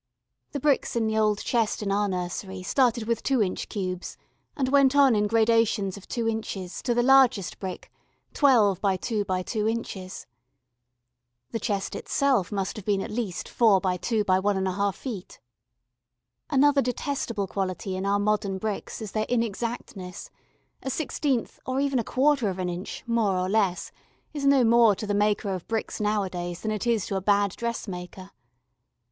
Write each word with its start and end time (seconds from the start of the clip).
The 0.53 0.59
bricks 0.59 0.95
in 0.95 1.05
the 1.05 1.15
old 1.15 1.43
chest 1.43 1.83
in 1.83 1.91
our 1.91 2.09
nursery 2.09 2.63
started 2.63 3.03
with 3.03 3.21
2 3.21 3.39
in. 3.39 3.53
cubes, 3.53 4.17
and 4.57 4.67
went 4.69 4.95
on 4.95 5.15
in 5.15 5.27
gradations 5.27 5.95
of 5.95 6.07
2 6.07 6.25
in. 6.27 6.41
to 6.41 6.95
the 6.95 7.03
largest 7.03 7.59
brick 7.59 7.91
12 8.33 8.81
by 8.81 8.97
2 8.97 9.23
by 9.25 9.43
2 9.43 9.67
in. 9.67 9.83
The 9.83 11.59
chest 11.59 11.93
itself 11.95 12.51
must 12.51 12.77
have 12.77 12.85
been 12.85 13.01
at 13.03 13.11
least 13.11 13.47
4 13.47 13.79
by 13.79 13.95
2 13.97 14.23
by 14.23 14.39
1½ 14.39 14.75
ft. 14.75 15.37
Another 16.49 16.81
detestable 16.81 17.45
quality 17.45 17.95
in 17.95 18.03
our 18.03 18.17
modern 18.17 18.57
bricks 18.57 19.03
is 19.03 19.11
their 19.11 19.27
inexactness 19.29 20.31
a 20.81 20.89
sixteenth 20.89 21.59
or 21.63 21.79
even 21.79 21.99
a 21.99 22.03
quarter 22.03 22.49
of 22.49 22.57
an 22.57 22.69
inch, 22.69 23.03
more 23.05 23.37
or 23.37 23.47
less, 23.47 23.91
is 24.33 24.47
no 24.47 24.63
more 24.63 24.95
to 24.95 25.05
the 25.05 25.13
maker 25.13 25.53
of 25.53 25.67
bricks 25.67 26.01
nowadays 26.01 26.61
than 26.61 26.71
it 26.71 26.87
is 26.87 27.05
to 27.05 27.15
a 27.15 27.21
bad 27.21 27.51
dressmaker. 27.51 28.31